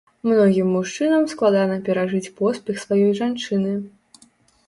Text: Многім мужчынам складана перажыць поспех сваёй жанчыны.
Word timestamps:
Многім 0.27 0.69
мужчынам 0.75 1.25
складана 1.33 1.75
перажыць 1.89 2.31
поспех 2.39 2.79
сваёй 2.85 3.13
жанчыны. 3.21 3.77